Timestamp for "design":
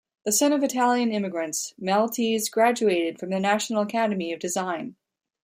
4.39-4.95